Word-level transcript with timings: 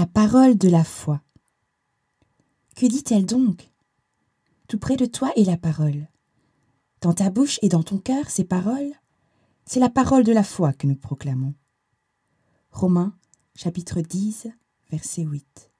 La 0.00 0.06
parole 0.06 0.56
de 0.56 0.70
la 0.70 0.82
foi. 0.82 1.20
Que 2.74 2.86
dit-elle 2.86 3.26
donc? 3.26 3.70
Tout 4.66 4.78
près 4.78 4.96
de 4.96 5.04
toi 5.04 5.30
est 5.36 5.44
la 5.44 5.58
parole. 5.58 6.08
Dans 7.02 7.12
ta 7.12 7.28
bouche 7.28 7.58
et 7.60 7.68
dans 7.68 7.82
ton 7.82 7.98
cœur, 7.98 8.30
ces 8.30 8.44
paroles, 8.44 8.94
c'est 9.66 9.78
la 9.78 9.90
parole 9.90 10.24
de 10.24 10.32
la 10.32 10.42
foi 10.42 10.72
que 10.72 10.86
nous 10.86 10.96
proclamons. 10.96 11.52
Romains 12.70 13.14
chapitre 13.54 14.00
10, 14.00 14.48
verset 14.90 15.20
8. 15.20 15.70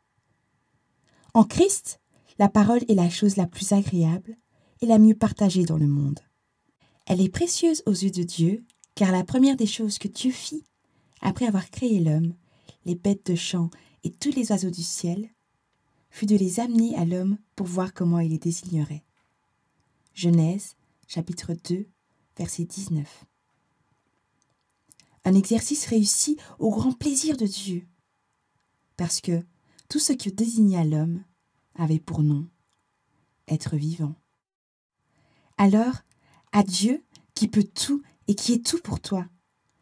En 1.33 1.45
Christ, 1.45 1.99
la 2.39 2.51
parole 2.51 2.85
est 2.89 2.95
la 2.95 3.09
chose 3.09 3.39
la 3.39 3.47
plus 3.47 3.73
agréable 3.73 4.37
et 4.83 4.87
la 4.87 4.99
mieux 4.99 5.17
partagée 5.17 5.65
dans 5.65 5.79
le 5.79 5.89
monde. 5.89 6.21
Elle 7.07 7.23
est 7.23 7.31
précieuse 7.31 7.83
aux 7.87 7.93
yeux 7.93 8.11
de 8.11 8.25
Dieu, 8.25 8.67
car 8.95 9.13
la 9.13 9.25
première 9.25 9.57
des 9.57 9.67
choses 9.67 9.97
que 9.97 10.09
Dieu 10.09 10.31
fit, 10.31 10.67
après 11.23 11.47
avoir 11.47 11.71
créé 11.71 12.01
l'homme, 12.01 12.35
les 12.85 12.97
bêtes 12.97 13.25
de 13.25 13.35
champ 13.35 13.71
et 14.05 14.11
tous 14.11 14.35
les 14.35 14.51
oiseaux 14.51 14.71
du 14.71 14.83
ciel, 14.83 15.31
fut 16.11 16.27
de 16.27 16.37
les 16.37 16.61
amener 16.61 16.97
à 16.97 17.05
l'homme 17.05 17.39
pour 17.55 17.67
voir 17.67 17.95
comment 17.95 18.19
il 18.19 18.31
les 18.31 18.39
désignerait. 18.39 19.05
Genèse, 20.15 20.77
chapitre 21.07 21.55
2, 21.69 21.87
verset 22.37 22.65
19. 22.65 23.25
Un 25.25 25.35
exercice 25.35 25.87
réussi 25.87 26.37
au 26.59 26.71
grand 26.71 26.93
plaisir 26.93 27.37
de 27.37 27.47
Dieu, 27.47 27.87
parce 28.97 29.21
que 29.21 29.43
tout 29.89 29.99
ce 29.99 30.13
que 30.13 30.31
désigna 30.31 30.85
l'homme 30.85 31.23
avait 31.75 32.01
pour 32.01 32.23
nom 32.23 32.49
être 33.49 33.77
vivant. 33.77 34.15
Alors, 35.59 35.95
à 36.53 36.63
Dieu, 36.63 37.05
qui 37.35 37.49
peut 37.49 37.65
tout 37.65 38.03
et 38.29 38.35
qui 38.35 38.53
est 38.53 38.65
tout 38.65 38.81
pour 38.81 39.01
toi, 39.01 39.27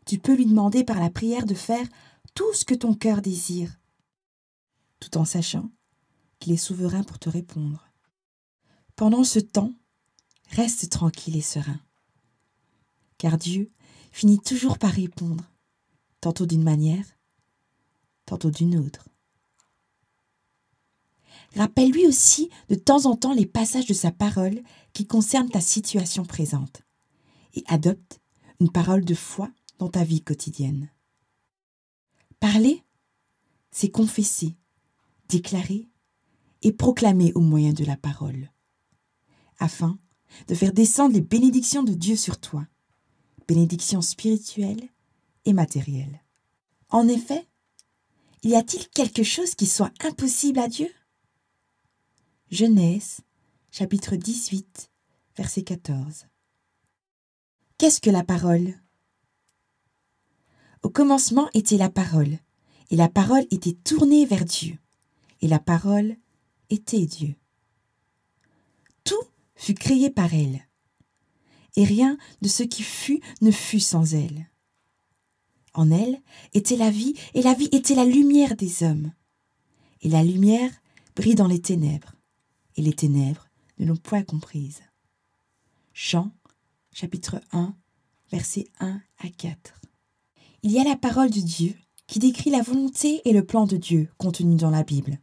tu 0.07 0.19
peux 0.19 0.35
lui 0.35 0.47
demander 0.47 0.85
par 0.85 1.01
la 1.01 1.11
prière 1.11 1.47
de 1.47 1.55
faire 1.55 1.87
tout 2.35 2.53
ce 2.55 2.65
que 2.65 2.75
ton 2.75 2.95
cœur 2.95 3.21
désire, 3.21 3.78
tout 5.01 5.17
en 5.17 5.25
sachant 5.25 5.71
qu'il 6.39 6.53
est 6.53 6.57
souverain 6.57 7.03
pour 7.03 7.19
te 7.19 7.29
répondre. 7.29 7.89
Pendant 8.97 9.25
ce 9.25 9.39
temps, 9.39 9.73
reste 10.51 10.91
tranquille 10.91 11.37
et 11.37 11.43
serein, 11.43 11.81
car 13.17 13.39
Dieu 13.39 13.71
finit 14.13 14.41
toujours 14.41 14.79
par 14.79 14.93
répondre, 14.93 15.45
tantôt 16.21 16.47
d'une 16.47 16.63
manière, 16.63 17.05
tantôt 18.27 18.51
d'une 18.51 18.77
autre. 18.79 19.09
Rappelle-lui 21.57 22.07
aussi 22.07 22.51
de 22.69 22.75
temps 22.75 23.07
en 23.07 23.17
temps 23.17 23.33
les 23.33 23.47
passages 23.47 23.87
de 23.87 23.95
sa 23.95 24.11
parole 24.11 24.63
qui 24.93 25.07
concernent 25.07 25.51
ta 25.51 25.61
situation 25.61 26.25
présente 26.25 26.83
et 27.55 27.65
adopte 27.67 28.21
une 28.61 28.71
parole 28.71 29.05
de 29.05 29.15
foi 29.15 29.51
dans 29.79 29.89
ta 29.89 30.05
vie 30.05 30.23
quotidienne. 30.23 30.91
Parler, 32.41 32.85
c'est 33.71 33.91
confesser, 33.91 34.57
déclarer 35.29 35.89
et 36.63 36.73
proclamer 36.73 37.33
au 37.35 37.41
moyen 37.41 37.73
de 37.73 37.85
la 37.85 37.97
parole, 37.97 38.51
afin 39.59 39.99
de 40.47 40.55
faire 40.55 40.73
descendre 40.73 41.15
les 41.15 41.21
bénédictions 41.21 41.83
de 41.83 41.95
Dieu 41.95 42.17
sur 42.17 42.39
toi, 42.39 42.67
bénédictions 43.47 44.03
spirituelles 44.03 44.89
et 45.45 45.53
matérielles. 45.53 46.23
En 46.91 47.09
effet, 47.09 47.47
y 48.43 48.55
a-t-il 48.55 48.89
quelque 48.89 49.23
chose 49.23 49.55
qui 49.55 49.67
soit 49.67 49.93
impossible 50.05 50.59
à 50.59 50.69
Dieu? 50.69 50.91
Genèse, 52.51 53.21
chapitre 53.71 54.17
18, 54.17 54.91
verset 55.37 55.63
14. 55.63 56.27
Qu'est-ce 57.79 58.01
que 58.01 58.11
la 58.11 58.25
parole? 58.25 58.75
Au 60.83 60.91
commencement 60.91 61.49
était 61.55 61.77
la 61.77 61.91
parole, 61.91 62.39
et 62.91 62.97
la 62.97 63.09
parole 63.09 63.47
était 63.51 63.75
tournée 63.75 64.25
vers 64.25 64.45
Dieu, 64.45 64.79
et 65.41 65.49
la 65.49 65.59
parole 65.59 66.17
était 66.71 67.07
Dieu. 67.07 67.35
Tout 69.05 69.23
fut 69.55 69.75
créé 69.75 70.11
par 70.11 70.35
elle, 70.35 70.69
et 71.77 71.85
rien 71.85 72.19
de 72.43 72.49
ce 72.49 72.63
qui 72.63 72.83
fut 72.83 73.21
ne 73.41 73.51
fut 73.51 73.81
sans 73.81 74.15
elle. 74.15 74.51
En 75.75 75.91
elle 75.91 76.21
était 76.55 76.77
la 76.77 76.91
vie, 76.91 77.15
et 77.35 77.43
la 77.43 77.55
vie 77.55 77.69
était 77.73 77.95
la 77.95 78.05
lumière 78.05 78.57
des 78.57 78.83
hommes. 78.83 79.13
Et 80.01 80.09
la 80.09 80.25
lumière 80.25 80.71
brille 81.15 81.35
dans 81.35 81.47
les 81.47 81.61
ténèbres, 81.61 82.15
et 82.77 82.83
les 82.83 82.93
ténèbres 82.93 83.49
ne 83.79 83.87
l'ont 83.87 83.97
point 83.97 84.23
comprise. 84.23 84.81
Jean, 85.95 86.33
chapitre 86.93 87.41
1, 87.53 87.77
versets 88.33 88.69
1 88.81 89.01
à 89.19 89.29
4. 89.29 89.81
Il 90.63 90.73
y 90.73 90.81
a 90.81 90.85
la 90.85 90.97
parole 90.97 91.31
de 91.31 91.41
Dieu 91.41 91.75
qui 92.09 92.19
décrit 92.19 92.51
la 92.51 92.63
volonté 92.63 93.21
et 93.25 93.33
le 93.33 93.45
plan 93.45 93.67
de 93.67 93.77
Dieu 93.77 94.09
contenu 94.19 94.57
dans 94.57 94.71
la 94.71 94.83
Bible. 94.83 95.21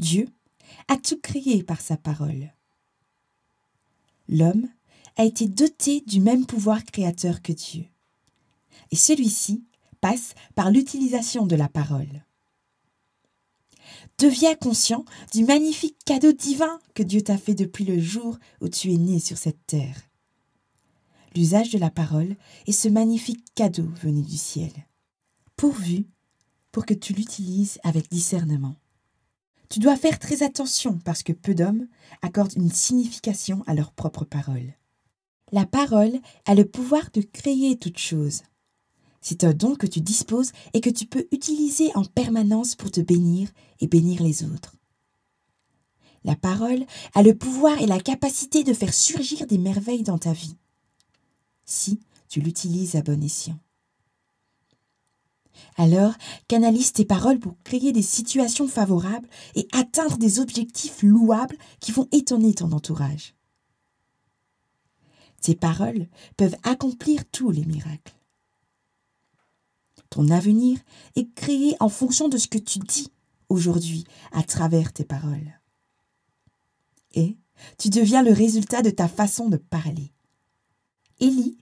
Dieu 0.00 0.28
a 0.88 0.96
tout 0.96 1.20
créé 1.20 1.62
par 1.62 1.82
sa 1.82 1.98
parole. 1.98 2.54
L'homme 4.30 4.66
a 5.16 5.24
été 5.24 5.46
doté 5.46 6.00
du 6.06 6.20
même 6.20 6.46
pouvoir 6.46 6.84
créateur 6.86 7.42
que 7.42 7.52
Dieu. 7.52 7.84
Et 8.90 8.96
celui-ci 8.96 9.62
passe 10.00 10.34
par 10.54 10.70
l'utilisation 10.70 11.46
de 11.46 11.54
la 11.54 11.68
parole. 11.68 12.24
Deviens 14.18 14.54
conscient 14.54 15.04
du 15.34 15.44
magnifique 15.44 15.98
cadeau 16.06 16.32
divin 16.32 16.80
que 16.94 17.02
Dieu 17.02 17.20
t'a 17.20 17.36
fait 17.36 17.54
depuis 17.54 17.84
le 17.84 18.00
jour 18.00 18.38
où 18.62 18.68
tu 18.68 18.94
es 18.94 18.96
né 18.96 19.18
sur 19.18 19.36
cette 19.36 19.66
terre. 19.66 20.00
L'usage 21.36 21.68
de 21.70 21.78
la 21.78 21.90
parole 21.90 22.36
est 22.66 22.72
ce 22.72 22.88
magnifique 22.88 23.44
cadeau 23.54 23.88
venu 24.02 24.22
du 24.22 24.38
ciel, 24.38 24.72
pourvu 25.56 26.06
pour 26.72 26.86
que 26.86 26.94
tu 26.94 27.12
l'utilises 27.12 27.78
avec 27.82 28.10
discernement. 28.10 28.76
Tu 29.70 29.78
dois 29.78 29.96
faire 29.96 30.18
très 30.18 30.42
attention 30.42 30.98
parce 31.04 31.22
que 31.22 31.32
peu 31.32 31.54
d'hommes 31.54 31.86
accordent 32.22 32.56
une 32.56 32.72
signification 32.72 33.62
à 33.68 33.74
leur 33.74 33.92
propre 33.92 34.24
parole. 34.24 34.74
La 35.52 35.64
parole 35.64 36.18
a 36.44 36.56
le 36.56 36.64
pouvoir 36.64 37.10
de 37.12 37.22
créer 37.22 37.78
toute 37.78 37.98
chose. 37.98 38.42
C'est 39.20 39.44
un 39.44 39.52
don 39.52 39.76
que 39.76 39.86
tu 39.86 40.00
disposes 40.00 40.50
et 40.74 40.80
que 40.80 40.90
tu 40.90 41.06
peux 41.06 41.28
utiliser 41.30 41.92
en 41.94 42.04
permanence 42.04 42.74
pour 42.74 42.90
te 42.90 43.00
bénir 43.00 43.48
et 43.78 43.86
bénir 43.86 44.22
les 44.24 44.42
autres. 44.42 44.74
La 46.24 46.34
parole 46.34 46.84
a 47.14 47.22
le 47.22 47.36
pouvoir 47.36 47.80
et 47.80 47.86
la 47.86 48.00
capacité 48.00 48.64
de 48.64 48.74
faire 48.74 48.92
surgir 48.92 49.46
des 49.46 49.58
merveilles 49.58 50.02
dans 50.02 50.18
ta 50.18 50.32
vie, 50.32 50.56
si 51.64 52.00
tu 52.28 52.40
l'utilises 52.40 52.96
à 52.96 53.02
bon 53.02 53.22
escient. 53.22 53.58
Alors, 55.76 56.14
canalise 56.48 56.92
tes 56.92 57.04
paroles 57.04 57.38
pour 57.38 57.56
créer 57.64 57.92
des 57.92 58.02
situations 58.02 58.68
favorables 58.68 59.28
et 59.54 59.66
atteindre 59.72 60.18
des 60.18 60.40
objectifs 60.40 61.02
louables 61.02 61.56
qui 61.80 61.92
vont 61.92 62.08
étonner 62.12 62.54
ton 62.54 62.72
entourage. 62.72 63.34
Tes 65.40 65.54
paroles 65.54 66.06
peuvent 66.36 66.56
accomplir 66.64 67.24
tous 67.30 67.50
les 67.50 67.64
miracles. 67.64 68.14
Ton 70.10 70.28
avenir 70.28 70.78
est 71.16 71.32
créé 71.34 71.76
en 71.80 71.88
fonction 71.88 72.28
de 72.28 72.36
ce 72.36 72.48
que 72.48 72.58
tu 72.58 72.78
dis 72.80 73.10
aujourd'hui 73.48 74.04
à 74.32 74.42
travers 74.42 74.92
tes 74.92 75.04
paroles. 75.04 75.60
Et 77.14 77.38
tu 77.78 77.90
deviens 77.90 78.22
le 78.22 78.32
résultat 78.32 78.82
de 78.82 78.90
ta 78.90 79.08
façon 79.08 79.48
de 79.48 79.56
parler. 79.56 80.12
Élie 81.20 81.58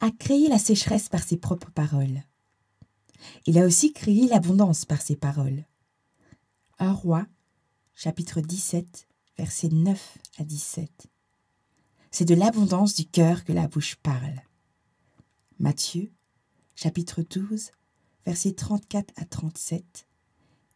a 0.00 0.10
créé 0.10 0.48
la 0.48 0.58
sécheresse 0.58 1.08
par 1.08 1.22
ses 1.22 1.36
propres 1.36 1.70
paroles. 1.70 2.22
Il 3.46 3.58
a 3.58 3.64
aussi 3.64 3.92
créé 3.92 4.26
l'abondance 4.28 4.84
par 4.84 5.00
ses 5.00 5.16
paroles. 5.16 5.64
Un 6.78 6.92
roi, 6.92 7.26
chapitre 7.94 8.40
17, 8.40 9.06
versets 9.38 9.68
9 9.68 10.18
à 10.38 10.44
17. 10.44 11.08
C'est 12.10 12.24
de 12.24 12.34
l'abondance 12.34 12.94
du 12.94 13.06
cœur 13.06 13.44
que 13.44 13.52
la 13.52 13.68
bouche 13.68 13.96
parle. 13.96 14.42
Matthieu, 15.58 16.10
chapitre 16.74 17.22
12, 17.22 17.70
versets 18.26 18.52
34 18.52 19.12
à 19.16 19.24
37. 19.24 20.06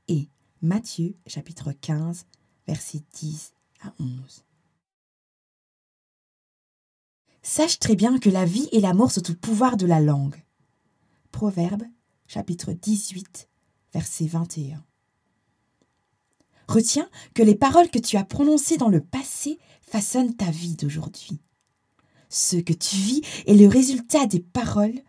Et 0.08 0.28
Matthieu, 0.62 1.16
chapitre 1.26 1.72
15, 1.72 2.26
versets 2.66 3.02
10 3.14 3.52
à 3.82 3.92
11. 4.00 4.44
Sache 7.42 7.78
très 7.78 7.94
bien 7.94 8.18
que 8.18 8.30
la 8.30 8.44
vie 8.44 8.68
et 8.72 8.80
la 8.80 8.94
mort 8.94 9.12
sont 9.12 9.30
au 9.30 9.34
pouvoir 9.34 9.76
de 9.76 9.86
la 9.86 10.00
langue. 10.00 10.42
Proverbe, 11.30 11.84
chapitre 12.26 12.72
18, 12.72 13.48
verset 13.92 14.26
21. 14.26 14.84
Retiens 16.68 17.08
que 17.34 17.42
les 17.42 17.54
paroles 17.54 17.90
que 17.90 17.98
tu 17.98 18.16
as 18.16 18.24
prononcées 18.24 18.76
dans 18.76 18.88
le 18.88 19.00
passé 19.00 19.58
façonnent 19.82 20.34
ta 20.34 20.50
vie 20.50 20.74
d'aujourd'hui. 20.74 21.40
Ce 22.28 22.56
que 22.56 22.72
tu 22.72 22.96
vis 22.96 23.22
est 23.46 23.54
le 23.54 23.68
résultat 23.68 24.26
des 24.26 24.40
paroles 24.40 25.00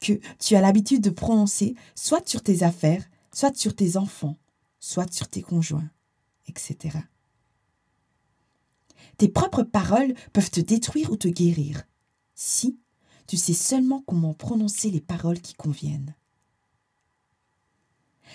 que 0.00 0.20
tu 0.38 0.54
as 0.54 0.60
l'habitude 0.60 1.02
de 1.02 1.10
prononcer, 1.10 1.74
soit 1.94 2.26
sur 2.28 2.42
tes 2.42 2.62
affaires, 2.62 3.04
soit 3.34 3.56
sur 3.56 3.74
tes 3.74 3.96
enfants, 3.96 4.36
soit 4.78 5.12
sur 5.12 5.28
tes 5.28 5.42
conjoints, 5.42 5.90
etc. 6.46 6.98
Tes 9.18 9.28
propres 9.28 9.64
paroles 9.64 10.14
peuvent 10.32 10.50
te 10.50 10.60
détruire 10.60 11.10
ou 11.10 11.16
te 11.16 11.28
guérir, 11.28 11.82
si 12.34 12.78
tu 13.26 13.36
sais 13.36 13.54
seulement 13.54 14.02
comment 14.06 14.32
prononcer 14.32 14.90
les 14.90 15.00
paroles 15.00 15.40
qui 15.40 15.54
conviennent. 15.54 16.14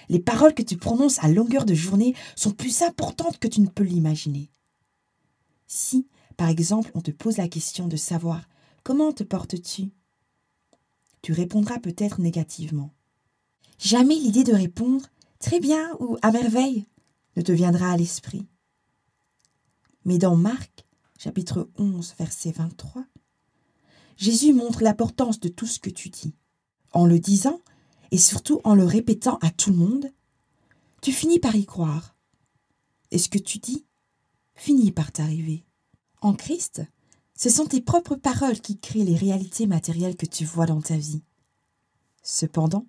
Les 0.09 0.19
paroles 0.19 0.53
que 0.53 0.63
tu 0.63 0.77
prononces 0.77 1.24
à 1.24 1.27
longueur 1.27 1.65
de 1.65 1.74
journée 1.74 2.15
sont 2.36 2.51
plus 2.51 2.81
importantes 2.81 3.39
que 3.39 3.47
tu 3.47 3.62
ne 3.62 3.69
peux 3.69 3.83
l'imaginer. 3.83 4.51
Si, 5.68 6.07
par 6.38 6.50
exemple, 6.50 6.92
on 6.94 7.01
te 7.01 7.12
pose 7.12 7.38
la 7.38 7.47
question 7.47 7.88
de 7.88 7.97
savoir 7.97 8.47
comment 8.83 9.12
te 9.12 9.24
portes-tu, 9.24 9.92
tu 11.21 11.33
répondras 11.33 11.80
peut-être 11.80 12.21
négativement. 12.21 12.94
Jamais 13.80 14.15
l'idée 14.15 14.44
de 14.44 14.53
répondre 14.53 15.06
très 15.39 15.59
bien 15.59 15.89
ou 16.00 16.18
à 16.21 16.31
merveille 16.31 16.86
ne 17.36 17.42
te 17.42 17.51
viendra 17.51 17.92
à 17.92 17.97
l'esprit. 17.97 18.47
Mais 20.06 20.18
dans 20.18 20.36
Marc, 20.36 20.86
chapitre 21.18 21.69
11, 21.77 22.13
verset 22.19 22.51
23, 22.51 23.06
Jésus 24.18 24.53
montre 24.53 24.83
l'importance 24.83 25.39
de 25.39 25.50
tout 25.50 25.65
ce 25.65 25.80
que 25.80 25.89
tu 25.89 26.09
dis. 26.09 26.36
En 26.94 27.06
le 27.06 27.19
disant, 27.19 27.59
et 28.12 28.18
surtout 28.18 28.62
en 28.63 28.75
le 28.75 28.86
répétant 28.86 29.38
à 29.42 29.50
tout 29.50 29.72
le 29.72 29.78
monde, 29.78 30.12
tu 31.02 31.12
finis 31.12 31.40
par 31.40 31.56
y 31.56 31.66
croire. 31.66 32.16
Et 33.12 33.18
ce 33.18 33.30
que 33.30 33.38
tu 33.38 33.60
dis 33.60 33.86
finit 34.56 34.92
par 34.92 35.12
t'arriver. 35.12 35.66
En 36.22 36.34
Christ, 36.34 36.81
ce 37.36 37.50
sont 37.50 37.66
tes 37.66 37.81
propres 37.81 38.16
paroles 38.16 38.60
qui 38.60 38.80
créent 38.80 39.04
les 39.04 39.16
réalités 39.16 39.68
matérielles 39.68 40.16
que 40.16 40.25
tu 40.25 40.46
vois 40.46 40.66
dans 40.66 40.81
ta 40.81 40.98
vie. 40.98 41.24
Cependant, 42.24 42.88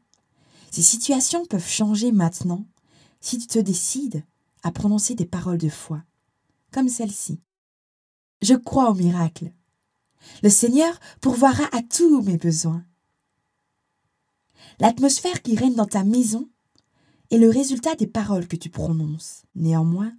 ces 0.70 0.82
situations 0.82 1.44
peuvent 1.46 1.68
changer 1.68 2.12
maintenant 2.12 2.66
si 3.20 3.38
tu 3.38 3.46
te 3.46 3.58
décides 3.58 4.24
à 4.62 4.70
prononcer 4.70 5.14
des 5.14 5.26
paroles 5.26 5.58
de 5.58 5.68
foi, 5.68 6.02
comme 6.72 6.88
celle-ci. 6.88 7.40
Je 8.42 8.54
crois 8.54 8.90
au 8.90 8.94
miracle. 8.94 9.52
Le 10.42 10.48
Seigneur 10.48 10.98
pourvoira 11.20 11.64
à 11.72 11.82
tous 11.82 12.22
mes 12.22 12.36
besoins. 12.36 12.84
L'atmosphère 14.80 15.42
qui 15.42 15.56
règne 15.56 15.74
dans 15.74 15.86
ta 15.86 16.04
maison 16.04 16.48
est 17.30 17.38
le 17.38 17.50
résultat 17.50 17.94
des 17.94 18.06
paroles 18.06 18.46
que 18.46 18.56
tu 18.56 18.70
prononces. 18.70 19.42
Néanmoins, 19.54 20.12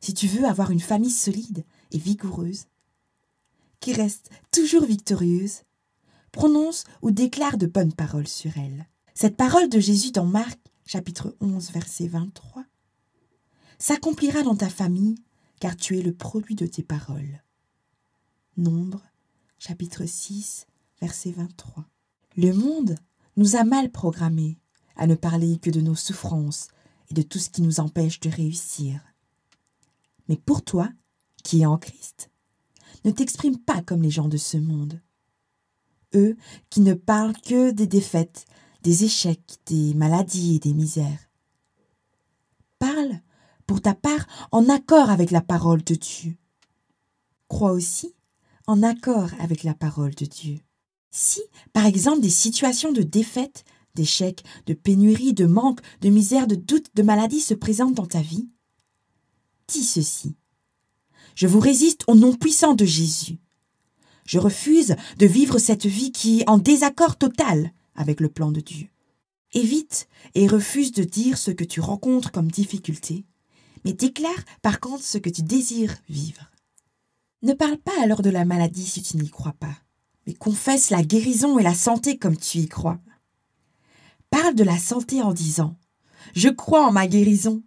si 0.00 0.14
tu 0.14 0.26
veux 0.26 0.44
avoir 0.44 0.70
une 0.70 0.80
famille 0.80 1.10
solide 1.10 1.64
et 1.92 1.98
vigoureuse, 1.98 2.66
qui 3.80 3.92
reste 3.92 4.30
toujours 4.50 4.84
victorieuse, 4.84 5.62
prononce 6.32 6.84
ou 7.02 7.10
déclare 7.10 7.56
de 7.56 7.66
bonnes 7.66 7.92
paroles 7.92 8.28
sur 8.28 8.56
elle. 8.56 8.86
Cette 9.14 9.36
parole 9.36 9.68
de 9.68 9.80
Jésus 9.80 10.12
dans 10.12 10.26
Marc, 10.26 10.58
chapitre 10.86 11.36
11, 11.40 11.70
verset 11.72 12.08
23, 12.08 12.64
s'accomplira 13.78 14.42
dans 14.42 14.56
ta 14.56 14.68
famille, 14.68 15.16
car 15.60 15.76
tu 15.76 15.98
es 15.98 16.02
le 16.02 16.14
produit 16.14 16.54
de 16.54 16.66
tes 16.66 16.82
paroles. 16.82 17.42
Nombre, 18.56 19.02
chapitre 19.58 20.04
6, 20.06 20.66
verset 21.00 21.32
23. 21.32 21.84
Le 22.36 22.52
monde 22.52 22.96
nous 23.36 23.56
a 23.56 23.64
mal 23.64 23.90
programmés 23.90 24.58
à 24.96 25.06
ne 25.06 25.14
parler 25.14 25.58
que 25.58 25.70
de 25.70 25.80
nos 25.80 25.94
souffrances 25.94 26.68
et 27.10 27.14
de 27.14 27.22
tout 27.22 27.38
ce 27.38 27.50
qui 27.50 27.62
nous 27.62 27.80
empêche 27.80 28.20
de 28.20 28.30
réussir. 28.30 29.00
Mais 30.28 30.36
pour 30.36 30.64
toi, 30.64 30.90
qui 31.44 31.62
es 31.62 31.66
en 31.66 31.78
Christ, 31.78 32.30
ne 33.04 33.10
t'exprime 33.10 33.58
pas 33.58 33.82
comme 33.82 34.02
les 34.02 34.10
gens 34.10 34.28
de 34.28 34.36
ce 34.36 34.56
monde. 34.56 35.00
Eux 36.14 36.36
qui 36.70 36.80
ne 36.80 36.94
parlent 36.94 37.36
que 37.36 37.70
des 37.70 37.86
défaites, 37.86 38.46
des 38.82 39.04
échecs, 39.04 39.58
des 39.66 39.94
maladies 39.94 40.56
et 40.56 40.58
des 40.58 40.72
misères. 40.72 41.28
Parle, 42.78 43.20
pour 43.66 43.80
ta 43.80 43.94
part, 43.94 44.26
en 44.50 44.68
accord 44.68 45.10
avec 45.10 45.30
la 45.30 45.40
parole 45.40 45.84
de 45.84 45.94
Dieu. 45.94 46.36
Crois 47.48 47.72
aussi 47.72 48.14
en 48.66 48.82
accord 48.82 49.30
avec 49.38 49.62
la 49.62 49.74
parole 49.74 50.14
de 50.14 50.24
Dieu. 50.24 50.60
Si, 51.18 51.40
par 51.72 51.86
exemple, 51.86 52.20
des 52.20 52.28
situations 52.28 52.92
de 52.92 53.00
défaite, 53.00 53.64
d'échec, 53.94 54.44
de 54.66 54.74
pénurie, 54.74 55.32
de 55.32 55.46
manque, 55.46 55.80
de 56.02 56.10
misère, 56.10 56.46
de 56.46 56.56
doute, 56.56 56.90
de 56.94 57.02
maladie 57.02 57.40
se 57.40 57.54
présentent 57.54 57.94
dans 57.94 58.04
ta 58.04 58.20
vie, 58.20 58.50
dis 59.66 59.82
ceci. 59.82 60.36
Je 61.34 61.46
vous 61.46 61.58
résiste 61.58 62.04
au 62.06 62.16
nom 62.16 62.34
puissant 62.34 62.74
de 62.74 62.84
Jésus. 62.84 63.38
Je 64.26 64.38
refuse 64.38 64.94
de 65.16 65.24
vivre 65.24 65.58
cette 65.58 65.86
vie 65.86 66.12
qui 66.12 66.40
est 66.40 66.50
en 66.50 66.58
désaccord 66.58 67.16
total 67.16 67.72
avec 67.94 68.20
le 68.20 68.28
plan 68.28 68.52
de 68.52 68.60
Dieu. 68.60 68.88
Évite 69.54 70.08
et 70.34 70.46
refuse 70.46 70.92
de 70.92 71.02
dire 71.02 71.38
ce 71.38 71.50
que 71.50 71.64
tu 71.64 71.80
rencontres 71.80 72.30
comme 72.30 72.50
difficulté, 72.50 73.24
mais 73.86 73.94
déclare 73.94 74.44
par 74.60 74.80
contre 74.80 75.02
ce 75.02 75.16
que 75.16 75.30
tu 75.30 75.42
désires 75.42 75.96
vivre. 76.10 76.50
Ne 77.40 77.54
parle 77.54 77.78
pas 77.78 78.02
alors 78.02 78.20
de 78.20 78.28
la 78.28 78.44
maladie 78.44 78.84
si 78.84 79.00
tu 79.00 79.16
n'y 79.16 79.30
crois 79.30 79.54
pas 79.58 79.78
mais 80.26 80.34
confesse 80.34 80.90
la 80.90 81.02
guérison 81.02 81.58
et 81.58 81.62
la 81.62 81.74
santé 81.74 82.18
comme 82.18 82.36
tu 82.36 82.58
y 82.58 82.68
crois. 82.68 83.00
Parle 84.30 84.54
de 84.54 84.64
la 84.64 84.78
santé 84.78 85.22
en 85.22 85.32
disant 85.32 85.78
Je 86.34 86.48
crois 86.48 86.86
en 86.86 86.92
ma 86.92 87.06
guérison, 87.06 87.62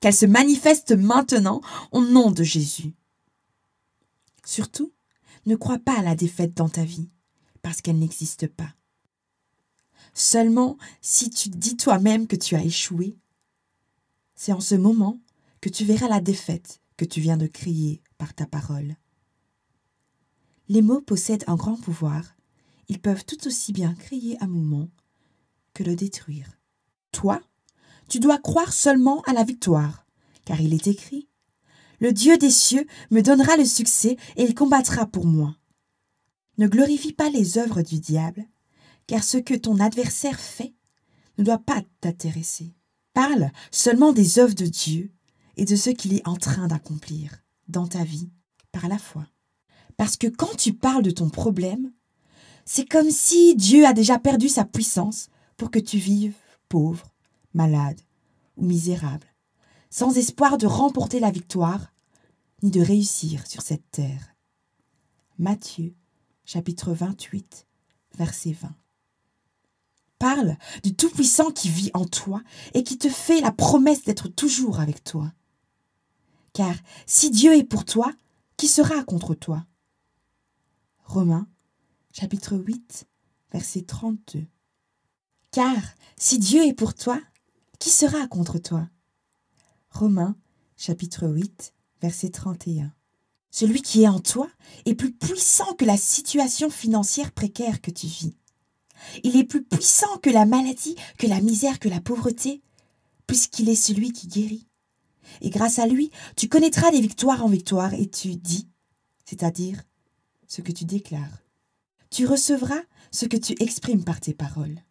qu'elle 0.00 0.14
se 0.14 0.26
manifeste 0.26 0.92
maintenant 0.92 1.60
au 1.92 2.02
nom 2.02 2.30
de 2.30 2.42
Jésus. 2.42 2.94
Surtout, 4.44 4.92
ne 5.46 5.56
crois 5.56 5.78
pas 5.78 5.98
à 5.98 6.02
la 6.02 6.14
défaite 6.14 6.54
dans 6.54 6.68
ta 6.68 6.84
vie, 6.84 7.10
parce 7.62 7.80
qu'elle 7.80 7.98
n'existe 7.98 8.46
pas. 8.46 8.74
Seulement 10.14 10.76
si 11.00 11.30
tu 11.30 11.48
dis 11.48 11.76
toi-même 11.76 12.26
que 12.26 12.36
tu 12.36 12.54
as 12.54 12.64
échoué, 12.64 13.16
c'est 14.34 14.52
en 14.52 14.60
ce 14.60 14.74
moment 14.74 15.20
que 15.60 15.68
tu 15.68 15.84
verras 15.84 16.08
la 16.08 16.20
défaite 16.20 16.80
que 16.96 17.04
tu 17.04 17.20
viens 17.20 17.36
de 17.36 17.46
crier 17.46 18.02
par 18.18 18.34
ta 18.34 18.46
parole. 18.46 18.96
Les 20.72 20.80
mots 20.80 21.02
possèdent 21.02 21.44
un 21.48 21.56
grand 21.56 21.76
pouvoir. 21.76 22.34
Ils 22.88 22.98
peuvent 22.98 23.26
tout 23.26 23.46
aussi 23.46 23.74
bien 23.74 23.92
créer 23.92 24.42
un 24.42 24.46
mouvement 24.46 24.88
que 25.74 25.82
le 25.82 25.94
détruire. 25.94 26.58
Toi, 27.10 27.42
tu 28.08 28.20
dois 28.20 28.38
croire 28.38 28.72
seulement 28.72 29.20
à 29.26 29.34
la 29.34 29.44
victoire, 29.44 30.06
car 30.46 30.62
il 30.62 30.72
est 30.72 30.86
écrit 30.86 31.28
Le 32.00 32.10
Dieu 32.14 32.38
des 32.38 32.50
cieux 32.50 32.86
me 33.10 33.20
donnera 33.20 33.58
le 33.58 33.66
succès 33.66 34.16
et 34.36 34.44
il 34.44 34.54
combattra 34.54 35.04
pour 35.04 35.26
moi. 35.26 35.58
Ne 36.56 36.68
glorifie 36.68 37.12
pas 37.12 37.28
les 37.28 37.58
œuvres 37.58 37.82
du 37.82 38.00
diable, 38.00 38.46
car 39.06 39.22
ce 39.24 39.36
que 39.36 39.52
ton 39.52 39.78
adversaire 39.78 40.40
fait 40.40 40.72
ne 41.36 41.44
doit 41.44 41.58
pas 41.58 41.82
t'intéresser. 42.00 42.72
Parle 43.12 43.52
seulement 43.70 44.14
des 44.14 44.38
œuvres 44.38 44.54
de 44.54 44.64
Dieu 44.64 45.12
et 45.58 45.66
de 45.66 45.76
ce 45.76 45.90
qu'il 45.90 46.14
est 46.14 46.26
en 46.26 46.36
train 46.36 46.66
d'accomplir 46.66 47.42
dans 47.68 47.86
ta 47.86 48.04
vie 48.04 48.30
par 48.72 48.88
la 48.88 48.96
foi. 48.96 49.26
Parce 49.96 50.16
que 50.16 50.26
quand 50.26 50.56
tu 50.56 50.72
parles 50.72 51.02
de 51.02 51.10
ton 51.10 51.28
problème, 51.28 51.92
c'est 52.64 52.88
comme 52.88 53.10
si 53.10 53.54
Dieu 53.56 53.86
a 53.86 53.92
déjà 53.92 54.18
perdu 54.18 54.48
sa 54.48 54.64
puissance 54.64 55.28
pour 55.56 55.70
que 55.70 55.78
tu 55.78 55.98
vives 55.98 56.36
pauvre, 56.68 57.12
malade 57.54 58.00
ou 58.56 58.64
misérable, 58.64 59.26
sans 59.90 60.16
espoir 60.16 60.58
de 60.58 60.66
remporter 60.66 61.20
la 61.20 61.30
victoire 61.30 61.92
ni 62.62 62.70
de 62.70 62.80
réussir 62.80 63.46
sur 63.46 63.62
cette 63.62 63.90
terre. 63.90 64.34
Matthieu 65.38 65.94
chapitre 66.44 66.92
28 66.92 67.66
verset 68.16 68.52
20. 68.52 68.70
Parle 70.18 70.56
du 70.84 70.94
Tout-Puissant 70.94 71.50
qui 71.50 71.68
vit 71.68 71.90
en 71.94 72.04
toi 72.04 72.42
et 72.74 72.84
qui 72.84 72.96
te 72.96 73.08
fait 73.08 73.40
la 73.40 73.50
promesse 73.50 74.04
d'être 74.04 74.28
toujours 74.28 74.78
avec 74.78 75.02
toi. 75.02 75.32
Car 76.52 76.76
si 77.06 77.30
Dieu 77.30 77.56
est 77.56 77.64
pour 77.64 77.84
toi, 77.84 78.12
qui 78.56 78.68
sera 78.68 79.02
contre 79.02 79.34
toi? 79.34 79.66
Romains, 81.12 81.46
chapitre 82.14 82.56
8, 82.56 83.06
verset 83.52 83.82
32. 83.82 84.46
Car 85.50 85.76
si 86.16 86.38
Dieu 86.38 86.64
est 86.64 86.72
pour 86.72 86.94
toi, 86.94 87.20
qui 87.78 87.90
sera 87.90 88.26
contre 88.28 88.58
toi? 88.58 88.88
Romains, 89.90 90.38
chapitre 90.78 91.28
8, 91.28 91.74
verset 92.00 92.30
31. 92.30 92.94
Celui 93.50 93.82
qui 93.82 94.04
est 94.04 94.08
en 94.08 94.20
toi 94.20 94.48
est 94.86 94.94
plus 94.94 95.12
puissant 95.12 95.74
que 95.74 95.84
la 95.84 95.98
situation 95.98 96.70
financière 96.70 97.32
précaire 97.32 97.82
que 97.82 97.90
tu 97.90 98.06
vis. 98.06 98.34
Il 99.22 99.36
est 99.36 99.44
plus 99.44 99.62
puissant 99.64 100.16
que 100.22 100.30
la 100.30 100.46
maladie, 100.46 100.96
que 101.18 101.26
la 101.26 101.42
misère, 101.42 101.78
que 101.78 101.90
la 101.90 102.00
pauvreté, 102.00 102.62
puisqu'il 103.26 103.68
est 103.68 103.74
celui 103.74 104.12
qui 104.12 104.28
guérit. 104.28 104.66
Et 105.42 105.50
grâce 105.50 105.78
à 105.78 105.86
lui, 105.86 106.10
tu 106.38 106.48
connaîtras 106.48 106.90
des 106.90 107.02
victoires 107.02 107.44
en 107.44 107.48
victoire 107.48 107.92
et 107.92 108.08
tu 108.08 108.34
dis, 108.36 108.70
c'est-à-dire 109.26 109.82
ce 110.52 110.60
que 110.60 110.70
tu 110.70 110.84
déclares. 110.84 111.42
Tu 112.10 112.26
recevras 112.26 112.82
ce 113.10 113.24
que 113.24 113.38
tu 113.38 113.54
exprimes 113.58 114.04
par 114.04 114.20
tes 114.20 114.34
paroles. 114.34 114.82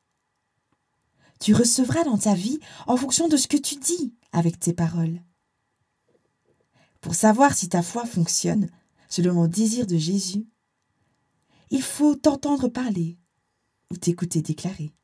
Tu 1.39 1.53
recevras 1.53 2.03
dans 2.03 2.17
ta 2.17 2.33
vie 2.33 2.59
en 2.87 2.97
fonction 2.97 3.27
de 3.27 3.37
ce 3.37 3.47
que 3.47 3.57
tu 3.57 3.75
dis 3.75 4.15
avec 4.31 4.59
tes 4.59 4.73
paroles. 4.73 5.21
Pour 6.99 7.13
savoir 7.13 7.53
si 7.53 7.69
ta 7.69 7.83
foi 7.83 8.07
fonctionne 8.07 8.71
selon 9.07 9.43
le 9.43 9.49
désir 9.49 9.85
de 9.85 9.97
Jésus, 9.97 10.47
il 11.69 11.83
faut 11.83 12.15
t'entendre 12.15 12.67
parler 12.67 13.19
ou 13.91 13.97
t'écouter 13.97 14.41
déclarer. 14.41 14.95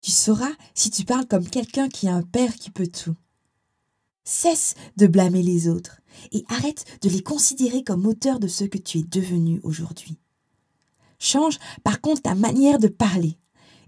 Tu 0.00 0.10
sauras 0.10 0.54
si 0.74 0.90
tu 0.90 1.04
parles 1.04 1.26
comme 1.26 1.46
quelqu'un 1.46 1.90
qui 1.90 2.08
a 2.08 2.14
un 2.14 2.22
Père 2.22 2.54
qui 2.54 2.70
peut 2.70 2.86
tout. 2.86 3.16
Cesse 4.30 4.76
de 4.96 5.08
blâmer 5.08 5.42
les 5.42 5.66
autres 5.66 6.02
et 6.30 6.44
arrête 6.48 6.84
de 7.02 7.08
les 7.08 7.20
considérer 7.20 7.82
comme 7.82 8.06
auteurs 8.06 8.38
de 8.38 8.46
ce 8.46 8.62
que 8.62 8.78
tu 8.78 8.98
es 8.98 9.02
devenu 9.02 9.58
aujourd'hui. 9.64 10.20
Change 11.18 11.58
par 11.82 12.00
contre 12.00 12.22
ta 12.22 12.36
manière 12.36 12.78
de 12.78 12.86
parler 12.86 13.38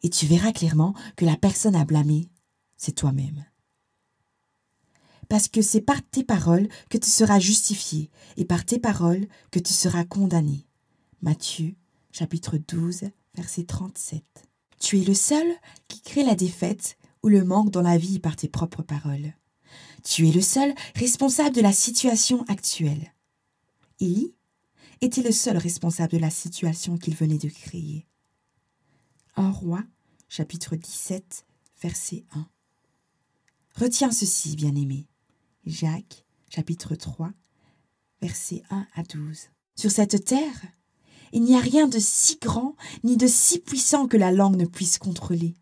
et 0.03 0.11
tu 0.11 0.27
verras 0.27 0.51
clairement 0.51 0.95
que 1.15 1.25
la 1.25 1.37
personne 1.37 1.77
à 1.77 1.85
blâmer, 1.85 2.29
c'est 2.77 2.91
toi-même. 2.91 3.45
Parce 5.29 5.47
que 5.47 5.63
c'est 5.63 5.81
par 5.81 6.03
tes 6.03 6.25
paroles 6.25 6.69
que 6.91 6.99
tu 6.99 7.09
seras 7.09 7.39
justifié 7.39 8.11
et 8.37 8.45
par 8.45 8.65
tes 8.65 8.81
paroles 8.81 9.29
que 9.53 9.61
tu 9.61 9.73
seras 9.73 10.05
condamné. 10.05 10.67
Matthieu 11.21 11.77
chapitre 12.11 12.59
12 12.59 13.05
verset 13.37 13.63
37. 13.63 14.25
Tu 14.81 15.01
es 15.01 15.05
le 15.05 15.15
seul 15.15 15.47
qui 15.87 16.01
crée 16.01 16.25
la 16.25 16.35
défaite 16.35 16.99
ou 17.23 17.29
le 17.29 17.45
manque 17.45 17.71
dans 17.71 17.81
la 17.81 17.97
vie 17.97 18.19
par 18.19 18.35
tes 18.35 18.49
propres 18.49 18.83
paroles. 18.83 19.35
Tu 20.03 20.29
es 20.29 20.33
le 20.33 20.41
seul 20.41 20.75
responsable 20.97 21.55
de 21.55 21.61
la 21.61 21.73
situation 21.73 22.45
actuelle. 22.49 23.13
Élie 24.01 24.35
était 25.01 25.23
le 25.23 25.33
seul 25.33 25.57
responsable 25.57 26.13
de 26.13 26.19
la 26.19 26.31
situation 26.31 26.99
qu'il 26.99 27.15
venait 27.15 27.39
de 27.39 27.49
créer. 27.49 28.07
1 29.37 29.51
roi, 29.51 29.83
chapitre 30.29 30.77
17, 30.77 31.47
verset 31.81 32.25
1. 32.33 32.49
Retiens 33.77 34.13
ceci, 34.13 34.57
bien-aimé. 34.57 35.07
Jacques, 35.65 36.25
chapitre 36.49 36.95
3, 36.95 37.33
versets 38.21 38.63
1 38.71 38.87
à 38.95 39.03
12. 39.05 39.49
Sur 39.77 39.91
cette 39.91 40.25
terre, 40.25 40.63
il 41.33 41.43
n'y 41.43 41.57
a 41.57 41.61
rien 41.61 41.89
de 41.89 41.99
si 41.99 42.39
grand 42.39 42.77
ni 43.05 43.17
de 43.17 43.27
si 43.27 43.59
puissant 43.61 44.07
que 44.07 44.17
la 44.17 44.33
langue 44.33 44.57
ne 44.57 44.67
puisse 44.67 44.99
contrôler. 44.99 45.55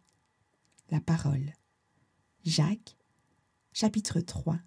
La 0.90 1.00
parole. 1.00 1.52
Jacques, 2.44 2.96
chapitre 3.72 4.20
3, 4.20 4.58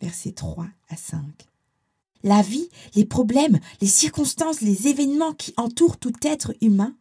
versets 0.00 0.32
3 0.32 0.66
à 0.88 0.96
5. 0.96 1.22
La 2.22 2.42
vie, 2.42 2.68
les 2.94 3.04
problèmes, 3.04 3.60
les 3.80 3.86
circonstances, 3.86 4.60
les 4.60 4.88
événements 4.88 5.32
qui 5.32 5.54
entourent 5.56 5.98
tout 5.98 6.12
être 6.22 6.54
humain 6.60 6.96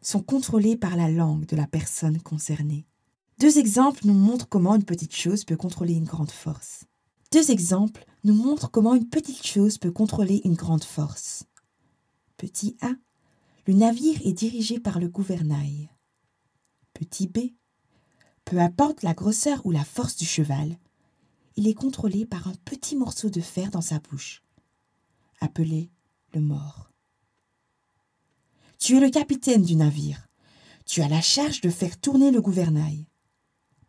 sont 0.00 0.22
contrôlés 0.22 0.76
par 0.76 0.96
la 0.96 1.10
langue 1.10 1.46
de 1.46 1.56
la 1.56 1.66
personne 1.66 2.20
concernée. 2.20 2.86
Deux 3.38 3.58
exemples 3.58 4.06
nous 4.06 4.14
montrent 4.14 4.48
comment 4.48 4.74
une 4.74 4.84
petite 4.84 5.14
chose 5.14 5.44
peut 5.44 5.56
contrôler 5.56 5.94
une 5.94 6.04
grande 6.04 6.30
force. 6.30 6.84
Deux 7.32 7.50
exemples 7.50 8.04
nous 8.24 8.34
montrent 8.34 8.70
comment 8.70 8.94
une 8.94 9.08
petite 9.08 9.46
chose 9.46 9.78
peut 9.78 9.92
contrôler 9.92 10.40
une 10.44 10.54
grande 10.54 10.84
force. 10.84 11.44
Petit 12.36 12.76
A. 12.80 12.90
Le 13.66 13.74
navire 13.74 14.18
est 14.24 14.32
dirigé 14.32 14.80
par 14.80 14.98
le 14.98 15.08
gouvernail. 15.08 15.90
Petit 16.94 17.28
B. 17.28 17.38
Peu 18.50 18.58
importe 18.58 19.04
la 19.04 19.14
grosseur 19.14 19.64
ou 19.64 19.70
la 19.70 19.84
force 19.84 20.16
du 20.16 20.24
cheval, 20.26 20.76
il 21.54 21.68
est 21.68 21.74
contrôlé 21.74 22.26
par 22.26 22.48
un 22.48 22.54
petit 22.64 22.96
morceau 22.96 23.30
de 23.30 23.40
fer 23.40 23.70
dans 23.70 23.80
sa 23.80 24.00
bouche, 24.00 24.42
appelé 25.40 25.88
le 26.34 26.40
mort. 26.40 26.90
Tu 28.80 28.96
es 28.96 29.00
le 29.00 29.08
capitaine 29.08 29.62
du 29.62 29.76
navire. 29.76 30.26
Tu 30.84 31.00
as 31.00 31.06
la 31.06 31.20
charge 31.20 31.60
de 31.60 31.70
faire 31.70 31.96
tourner 32.00 32.32
le 32.32 32.40
gouvernail. 32.40 33.06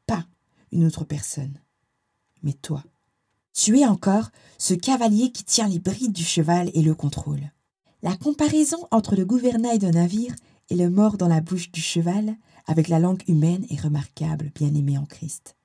Pas 0.05 0.27
une 0.71 0.85
autre 0.85 1.05
personne, 1.05 1.59
mais 2.43 2.53
toi. 2.53 2.83
Tu 3.53 3.79
es 3.79 3.87
encore 3.87 4.29
ce 4.59 4.75
cavalier 4.75 5.31
qui 5.31 5.43
tient 5.43 5.69
les 5.69 5.79
brides 5.79 6.13
du 6.13 6.23
cheval 6.23 6.69
et 6.75 6.83
le 6.83 6.93
contrôle. 6.93 7.51
La 8.03 8.15
comparaison 8.15 8.87
entre 8.91 9.15
le 9.15 9.25
gouvernail 9.25 9.79
d'un 9.79 9.89
navire 9.89 10.35
et 10.71 10.75
le 10.75 10.89
mort 10.89 11.17
dans 11.17 11.27
la 11.27 11.41
bouche 11.41 11.69
du 11.69 11.81
cheval 11.81 12.37
avec 12.65 12.87
la 12.87 12.97
langue 12.97 13.27
humaine 13.27 13.65
est 13.69 13.81
remarquable, 13.81 14.53
bien-aimé 14.55 14.97
en 14.97 15.05
Christ. 15.05 15.57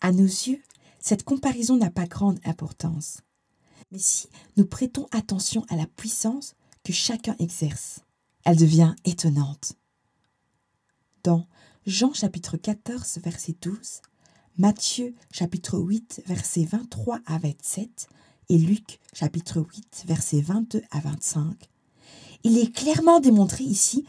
À 0.00 0.12
nos 0.12 0.24
yeux, 0.24 0.62
cette 0.98 1.24
comparaison 1.24 1.76
n'a 1.76 1.90
pas 1.90 2.06
grande 2.06 2.40
importance. 2.46 3.20
Mais 3.92 3.98
si 3.98 4.28
nous 4.56 4.64
prêtons 4.64 5.08
attention 5.12 5.66
à 5.68 5.76
la 5.76 5.86
puissance 5.86 6.54
que 6.84 6.92
chacun 6.94 7.36
exerce, 7.38 8.00
elle 8.44 8.56
devient 8.56 8.94
étonnante. 9.04 9.74
Dans 11.22 11.46
Jean 11.84 12.14
chapitre 12.14 12.56
14 12.56 13.18
verset 13.22 13.56
12, 13.60 14.00
Matthieu 14.56 15.14
chapitre 15.30 15.78
8 15.78 16.22
verset 16.26 16.64
23 16.64 17.20
à 17.26 17.36
27, 17.36 18.08
et 18.48 18.56
Luc 18.56 19.00
chapitre 19.12 19.60
8 19.60 20.04
versets 20.06 20.40
22 20.40 20.82
à 20.90 21.00
25, 21.00 21.69
il 22.44 22.58
est 22.58 22.74
clairement 22.74 23.20
démontré 23.20 23.64
ici 23.64 24.06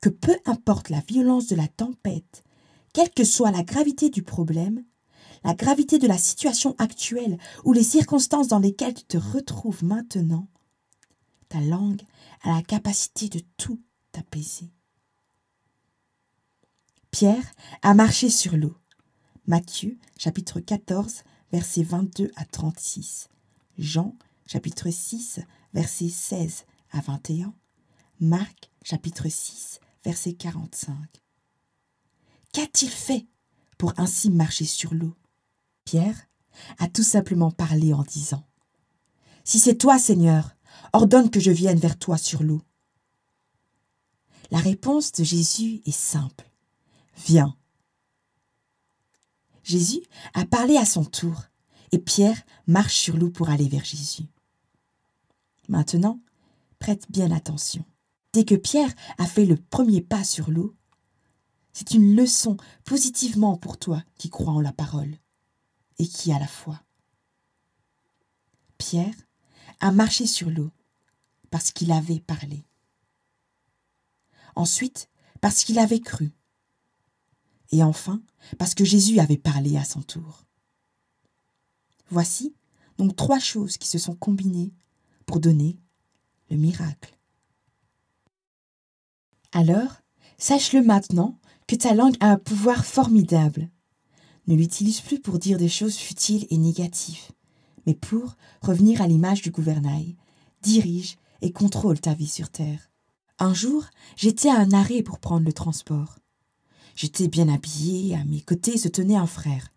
que 0.00 0.08
peu 0.08 0.36
importe 0.44 0.90
la 0.90 1.00
violence 1.00 1.46
de 1.46 1.56
la 1.56 1.68
tempête, 1.68 2.44
quelle 2.92 3.10
que 3.10 3.24
soit 3.24 3.50
la 3.50 3.62
gravité 3.62 4.08
du 4.08 4.22
problème, 4.22 4.84
la 5.44 5.54
gravité 5.54 5.98
de 5.98 6.06
la 6.06 6.18
situation 6.18 6.74
actuelle 6.78 7.38
ou 7.64 7.72
les 7.72 7.82
circonstances 7.82 8.48
dans 8.48 8.58
lesquelles 8.58 8.94
tu 8.94 9.04
te 9.04 9.16
retrouves 9.16 9.84
maintenant, 9.84 10.48
ta 11.48 11.60
langue 11.60 12.02
a 12.42 12.54
la 12.54 12.62
capacité 12.62 13.28
de 13.28 13.40
tout 13.56 13.80
apaiser. 14.14 14.70
Pierre 17.10 17.52
a 17.82 17.94
marché 17.94 18.30
sur 18.30 18.56
l'eau. 18.56 18.76
Matthieu 19.46 19.98
chapitre 20.18 20.60
14 20.60 21.22
versets 21.52 21.82
22 21.82 22.30
à 22.36 22.44
36. 22.44 23.28
Jean 23.78 24.14
chapitre 24.46 24.90
6, 24.90 25.40
versets 25.72 26.08
16 26.08 26.64
à 26.96 27.00
21, 27.00 27.52
Marc 28.20 28.70
chapitre 28.82 29.28
6, 29.28 29.80
verset 30.04 30.32
45. 30.32 30.96
Qu'a-t-il 32.52 32.90
fait 32.90 33.26
pour 33.76 33.92
ainsi 33.98 34.30
marcher 34.30 34.64
sur 34.64 34.94
l'eau? 34.94 35.14
Pierre 35.84 36.16
a 36.78 36.88
tout 36.88 37.02
simplement 37.02 37.50
parlé 37.50 37.92
en 37.92 38.02
disant 38.02 38.46
Si 39.44 39.58
c'est 39.58 39.76
toi, 39.76 39.98
Seigneur, 39.98 40.56
ordonne 40.94 41.30
que 41.30 41.40
je 41.40 41.50
vienne 41.50 41.78
vers 41.78 41.98
toi 41.98 42.16
sur 42.16 42.42
l'eau. 42.42 42.62
La 44.50 44.58
réponse 44.58 45.12
de 45.12 45.22
Jésus 45.22 45.82
est 45.84 45.90
simple 45.90 46.50
Viens. 47.26 47.56
Jésus 49.64 50.00
a 50.32 50.46
parlé 50.46 50.78
à 50.78 50.86
son 50.86 51.04
tour 51.04 51.42
et 51.92 51.98
Pierre 51.98 52.40
marche 52.66 52.96
sur 52.96 53.18
l'eau 53.18 53.30
pour 53.30 53.50
aller 53.50 53.68
vers 53.68 53.84
Jésus. 53.84 54.28
Maintenant, 55.68 56.20
prête 56.78 57.10
bien 57.10 57.30
attention. 57.30 57.84
Dès 58.32 58.44
que 58.44 58.54
Pierre 58.54 58.92
a 59.18 59.26
fait 59.26 59.46
le 59.46 59.56
premier 59.56 60.02
pas 60.02 60.24
sur 60.24 60.50
l'eau, 60.50 60.74
c'est 61.72 61.92
une 61.92 62.16
leçon 62.16 62.56
positivement 62.84 63.56
pour 63.56 63.78
toi 63.78 64.02
qui 64.18 64.30
crois 64.30 64.52
en 64.52 64.60
la 64.60 64.72
parole 64.72 65.16
et 65.98 66.06
qui 66.06 66.32
a 66.32 66.38
la 66.38 66.46
foi. 66.46 66.80
Pierre 68.78 69.14
a 69.80 69.92
marché 69.92 70.26
sur 70.26 70.50
l'eau 70.50 70.70
parce 71.50 71.72
qu'il 71.72 71.92
avait 71.92 72.20
parlé. 72.20 72.64
Ensuite, 74.54 75.08
parce 75.40 75.64
qu'il 75.64 75.78
avait 75.78 76.00
cru. 76.00 76.32
Et 77.72 77.82
enfin, 77.82 78.22
parce 78.58 78.74
que 78.74 78.84
Jésus 78.84 79.18
avait 79.18 79.36
parlé 79.36 79.76
à 79.76 79.84
son 79.84 80.02
tour. 80.02 80.44
Voici 82.08 82.54
donc 82.98 83.16
trois 83.16 83.38
choses 83.38 83.76
qui 83.76 83.88
se 83.88 83.98
sont 83.98 84.14
combinées 84.14 84.72
pour 85.26 85.40
donner 85.40 85.78
le 86.50 86.56
miracle. 86.56 87.16
Alors, 89.52 90.02
sache-le 90.38 90.82
maintenant 90.82 91.38
que 91.66 91.76
ta 91.76 91.94
langue 91.94 92.16
a 92.20 92.30
un 92.30 92.38
pouvoir 92.38 92.84
formidable. 92.84 93.70
Ne 94.46 94.54
l'utilise 94.54 95.00
plus 95.00 95.20
pour 95.20 95.38
dire 95.38 95.58
des 95.58 95.68
choses 95.68 95.96
futiles 95.96 96.46
et 96.50 96.58
négatives, 96.58 97.32
mais 97.86 97.94
pour 97.94 98.36
revenir 98.62 99.00
à 99.00 99.06
l'image 99.06 99.42
du 99.42 99.50
gouvernail, 99.50 100.16
dirige 100.62 101.16
et 101.42 101.52
contrôle 101.52 102.00
ta 102.00 102.14
vie 102.14 102.28
sur 102.28 102.50
terre. 102.50 102.90
Un 103.38 103.54
jour, 103.54 103.84
j'étais 104.16 104.48
à 104.48 104.58
un 104.58 104.72
arrêt 104.72 105.02
pour 105.02 105.18
prendre 105.18 105.44
le 105.44 105.52
transport. 105.52 106.18
J'étais 106.94 107.28
bien 107.28 107.48
habillée, 107.48 108.14
à 108.14 108.24
mes 108.24 108.40
côtés 108.40 108.78
se 108.78 108.88
tenait 108.88 109.16
un 109.16 109.26
frère. 109.26 109.72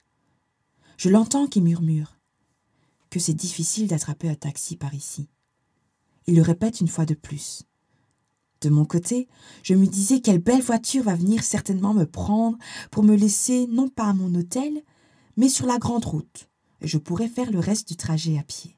Je 0.98 1.10
l'entends 1.10 1.48
qui 1.48 1.62
murmure 1.62 2.18
que 3.10 3.20
c'est 3.20 3.34
difficile 3.34 3.88
d'attraper 3.88 4.30
un 4.30 4.36
taxi 4.36 4.76
par 4.76 4.94
ici. 4.94 5.28
Il 6.30 6.36
le 6.36 6.44
répète 6.44 6.80
une 6.80 6.88
fois 6.88 7.08
de 7.08 7.16
plus. 7.16 7.64
De 8.62 8.70
mon 8.70 8.86
côté, 8.86 9.28
je 9.64 9.74
me 9.74 9.88
disais 9.88 10.22
quelle 10.22 10.38
belle 10.38 10.62
voiture 10.62 11.06
va 11.06 11.16
venir 11.16 11.44
certainement 11.44 11.96
me 11.96 12.06
prendre 12.06 12.56
pour 12.92 13.02
me 13.02 13.16
laisser 13.16 13.66
non 13.66 13.90
pas 13.90 14.10
à 14.10 14.14
mon 14.14 14.36
hôtel, 14.36 14.84
mais 15.38 15.50
sur 15.50 15.66
la 15.66 15.80
grande 15.80 16.06
route, 16.06 16.48
et 16.82 16.88
je 16.88 17.00
pourrais 17.00 17.30
faire 17.30 17.50
le 17.50 17.58
reste 17.58 17.88
du 17.88 17.98
trajet 17.98 18.38
à 18.38 18.44
pied. 18.44 18.78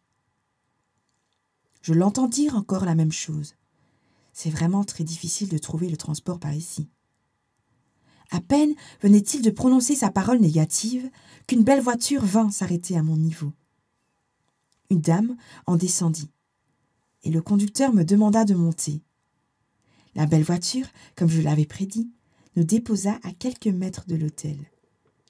Je 1.82 1.94
l'entends 1.94 2.30
dire 2.30 2.56
encore 2.56 2.86
la 2.86 2.96
même 2.96 3.12
chose. 3.12 3.56
C'est 4.32 4.50
vraiment 4.50 4.86
très 4.86 5.04
difficile 5.04 5.50
de 5.50 5.58
trouver 5.58 5.90
le 5.90 5.98
transport 5.98 6.40
par 6.40 6.54
ici. 6.54 6.88
À 8.30 8.40
peine 8.40 8.74
venait-il 9.02 9.42
de 9.42 9.50
prononcer 9.50 9.96
sa 9.96 10.10
parole 10.10 10.40
négative 10.40 11.12
qu'une 11.48 11.66
belle 11.66 11.82
voiture 11.82 12.24
vint 12.24 12.50
s'arrêter 12.50 12.96
à 12.96 13.04
mon 13.04 13.18
niveau 13.18 13.52
une 14.92 15.02
dame 15.02 15.38
en 15.68 15.78
descendit, 15.78 16.30
et 17.24 17.30
le 17.30 17.42
conducteur 17.42 17.94
me 17.94 18.04
demanda 18.04 18.46
de 18.46 18.54
monter. 18.54 19.02
La 20.16 20.26
belle 20.26 20.44
voiture, 20.44 20.88
comme 21.16 21.30
je 21.30 21.42
l'avais 21.42 21.66
prédit, 21.66 22.12
nous 22.56 22.64
déposa 22.64 23.20
à 23.24 23.32
quelques 23.32 23.68
mètres 23.68 24.06
de 24.08 24.16
l'hôtel, 24.16 24.58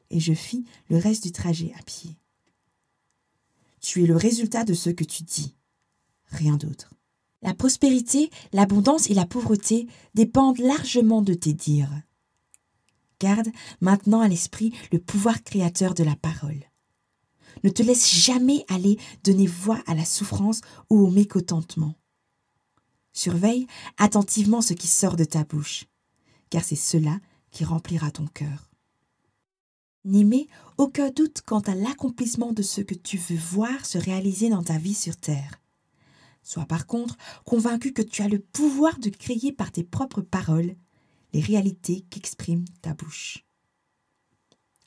et 0.09 0.19
je 0.19 0.33
fis 0.33 0.65
le 0.89 0.97
reste 0.97 1.23
du 1.23 1.31
trajet 1.31 1.73
à 1.77 1.83
pied. 1.83 2.17
Tu 3.79 4.03
es 4.03 4.07
le 4.07 4.15
résultat 4.15 4.63
de 4.63 4.73
ce 4.73 4.89
que 4.89 5.03
tu 5.03 5.23
dis, 5.23 5.55
rien 6.27 6.57
d'autre. 6.57 6.93
La 7.41 7.53
prospérité, 7.53 8.29
l'abondance 8.53 9.09
et 9.09 9.15
la 9.15 9.25
pauvreté 9.25 9.87
dépendent 10.13 10.59
largement 10.59 11.21
de 11.21 11.33
tes 11.33 11.53
dires. 11.53 12.01
Garde 13.19 13.49
maintenant 13.81 14.21
à 14.21 14.27
l'esprit 14.27 14.73
le 14.91 14.99
pouvoir 14.99 15.43
créateur 15.43 15.93
de 15.93 16.03
la 16.03 16.15
parole. 16.15 16.70
Ne 17.63 17.69
te 17.69 17.83
laisse 17.83 18.09
jamais 18.13 18.65
aller 18.69 18.97
donner 19.23 19.47
voix 19.47 19.81
à 19.87 19.93
la 19.93 20.05
souffrance 20.05 20.61
ou 20.89 20.99
au 20.99 21.09
mécontentement. 21.09 21.95
Surveille 23.13 23.67
attentivement 23.97 24.61
ce 24.61 24.73
qui 24.73 24.87
sort 24.87 25.15
de 25.15 25.25
ta 25.25 25.43
bouche, 25.43 25.85
car 26.49 26.63
c'est 26.63 26.75
cela 26.75 27.19
qui 27.51 27.65
remplira 27.65 28.11
ton 28.11 28.27
cœur. 28.27 28.69
N'émets 30.03 30.47
aucun 30.77 31.11
doute 31.11 31.41
quant 31.45 31.59
à 31.59 31.75
l'accomplissement 31.75 32.53
de 32.53 32.63
ce 32.63 32.81
que 32.81 32.95
tu 32.95 33.17
veux 33.17 33.37
voir 33.37 33.85
se 33.85 33.97
réaliser 33.97 34.49
dans 34.49 34.63
ta 34.63 34.77
vie 34.77 34.95
sur 34.95 35.15
Terre. 35.15 35.61
Sois 36.43 36.65
par 36.65 36.87
contre 36.87 37.17
convaincu 37.45 37.93
que 37.93 38.01
tu 38.01 38.23
as 38.23 38.27
le 38.27 38.39
pouvoir 38.39 38.97
de 38.97 39.09
créer 39.09 39.51
par 39.51 39.71
tes 39.71 39.83
propres 39.83 40.21
paroles 40.21 40.75
les 41.33 41.41
réalités 41.41 42.01
qu'exprime 42.09 42.65
ta 42.81 42.93
bouche. 42.93 43.45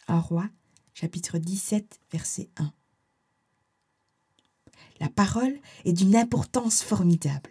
Un 0.08 0.20
roi, 0.20 0.48
chapitre 0.94 1.38
17, 1.38 2.00
verset 2.12 2.48
1. 2.56 2.72
La 5.00 5.08
parole 5.08 5.58
est 5.84 5.92
d'une 5.92 6.14
importance 6.14 6.84
formidable. 6.84 7.50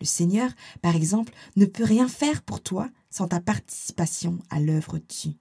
Le 0.00 0.06
Seigneur, 0.06 0.50
par 0.82 0.96
exemple, 0.96 1.32
ne 1.54 1.66
peut 1.66 1.84
rien 1.84 2.08
faire 2.08 2.42
pour 2.42 2.60
toi 2.60 2.90
sans 3.10 3.28
ta 3.28 3.40
participation 3.40 4.42
à 4.50 4.58
l'œuvre 4.58 4.98
dessus. 4.98 5.38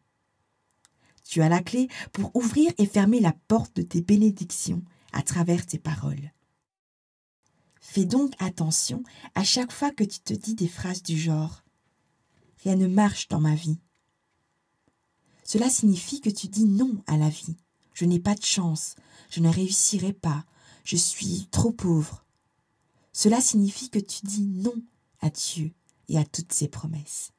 Tu 1.23 1.41
as 1.41 1.49
la 1.49 1.63
clé 1.63 1.87
pour 2.13 2.35
ouvrir 2.35 2.71
et 2.77 2.85
fermer 2.85 3.19
la 3.19 3.33
porte 3.47 3.75
de 3.77 3.81
tes 3.81 4.01
bénédictions 4.01 4.83
à 5.11 5.23
travers 5.23 5.65
tes 5.65 5.79
paroles. 5.79 6.31
Fais 7.79 8.05
donc 8.05 8.33
attention 8.37 9.01
à 9.33 9.43
chaque 9.43 9.71
fois 9.71 9.89
que 9.89 10.03
tu 10.03 10.19
te 10.19 10.33
dis 10.33 10.53
des 10.53 10.67
phrases 10.67 11.01
du 11.01 11.17
genre⁇ 11.17 11.63
Rien 12.63 12.75
ne 12.75 12.85
marche 12.85 13.27
dans 13.27 13.39
ma 13.39 13.55
vie⁇ 13.55 13.79
Cela 15.43 15.69
signifie 15.69 16.21
que 16.21 16.29
tu 16.29 16.47
dis 16.47 16.65
non 16.65 17.03
à 17.07 17.17
la 17.17 17.29
vie. 17.29 17.57
Je 17.93 18.05
n'ai 18.05 18.19
pas 18.19 18.35
de 18.35 18.43
chance, 18.43 18.95
je 19.29 19.41
ne 19.41 19.49
réussirai 19.49 20.13
pas, 20.13 20.45
je 20.83 20.95
suis 20.95 21.47
trop 21.51 21.71
pauvre. 21.71 22.25
Cela 23.13 23.41
signifie 23.41 23.89
que 23.89 23.99
tu 23.99 24.25
dis 24.25 24.43
non 24.43 24.75
à 25.19 25.29
Dieu 25.29 25.71
et 26.07 26.17
à 26.17 26.23
toutes 26.23 26.53
ses 26.53 26.67
promesses. 26.67 27.31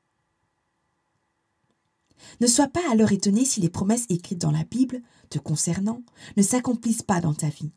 Ne 2.40 2.46
sois 2.46 2.68
pas 2.68 2.82
alors 2.90 3.12
étonné 3.12 3.44
si 3.44 3.60
les 3.60 3.68
promesses 3.68 4.06
écrites 4.08 4.40
dans 4.40 4.50
la 4.50 4.64
Bible 4.64 5.00
te 5.28 5.38
concernant 5.38 6.02
ne 6.36 6.42
s'accomplissent 6.42 7.02
pas 7.02 7.20
dans 7.20 7.34
ta 7.34 7.48
vie. 7.48 7.72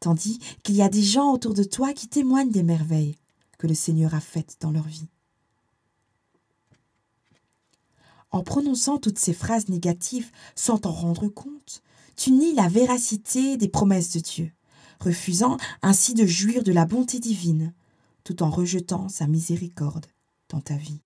Tandis 0.00 0.38
qu'il 0.62 0.76
y 0.76 0.82
a 0.82 0.88
des 0.88 1.02
gens 1.02 1.32
autour 1.32 1.54
de 1.54 1.64
toi 1.64 1.92
qui 1.92 2.08
témoignent 2.08 2.50
des 2.50 2.62
merveilles 2.62 3.16
que 3.58 3.66
le 3.66 3.74
Seigneur 3.74 4.14
a 4.14 4.20
faites 4.20 4.56
dans 4.60 4.70
leur 4.70 4.86
vie. 4.86 5.08
En 8.34 8.42
prononçant 8.42 8.98
toutes 8.98 9.20
ces 9.20 9.32
phrases 9.32 9.68
négatives 9.68 10.32
sans 10.56 10.78
t'en 10.78 10.90
rendre 10.90 11.28
compte, 11.28 11.84
tu 12.16 12.32
nies 12.32 12.52
la 12.52 12.66
véracité 12.66 13.56
des 13.56 13.68
promesses 13.68 14.10
de 14.10 14.18
Dieu, 14.18 14.52
refusant 14.98 15.56
ainsi 15.82 16.14
de 16.14 16.26
jouir 16.26 16.64
de 16.64 16.72
la 16.72 16.84
bonté 16.84 17.20
divine, 17.20 17.72
tout 18.24 18.42
en 18.42 18.50
rejetant 18.50 19.08
sa 19.08 19.28
miséricorde 19.28 20.06
dans 20.48 20.60
ta 20.60 20.74
vie. 20.74 21.00